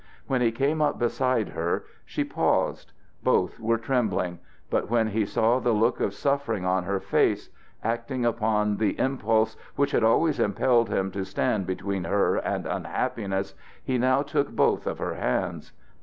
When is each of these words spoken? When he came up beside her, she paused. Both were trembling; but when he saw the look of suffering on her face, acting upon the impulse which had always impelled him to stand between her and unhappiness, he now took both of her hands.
When 0.25 0.41
he 0.41 0.51
came 0.51 0.81
up 0.81 0.97
beside 0.97 1.49
her, 1.49 1.85
she 2.05 2.23
paused. 2.23 2.91
Both 3.21 3.59
were 3.59 3.77
trembling; 3.77 4.39
but 4.71 4.89
when 4.89 5.09
he 5.09 5.27
saw 5.27 5.59
the 5.59 5.73
look 5.73 5.99
of 5.99 6.15
suffering 6.15 6.65
on 6.65 6.85
her 6.85 6.99
face, 6.99 7.51
acting 7.83 8.25
upon 8.25 8.77
the 8.77 8.97
impulse 8.97 9.55
which 9.75 9.91
had 9.91 10.03
always 10.03 10.39
impelled 10.39 10.89
him 10.89 11.11
to 11.11 11.23
stand 11.23 11.67
between 11.67 12.05
her 12.05 12.37
and 12.37 12.65
unhappiness, 12.65 13.53
he 13.83 13.99
now 13.99 14.23
took 14.23 14.49
both 14.49 14.87
of 14.87 14.97
her 14.97 15.13
hands. 15.13 15.71